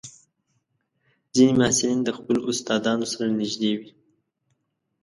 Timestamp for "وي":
3.79-3.89